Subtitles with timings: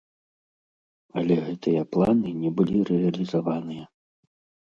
[1.21, 3.85] Але гэтыя планы не былі рэалізаваныя.